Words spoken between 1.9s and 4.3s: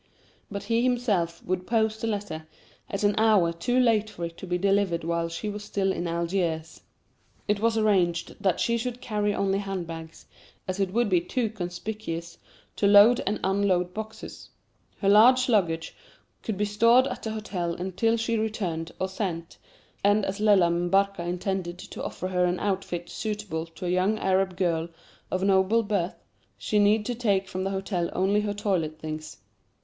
the letter at an hour too late for